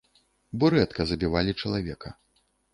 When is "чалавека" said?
1.61-2.19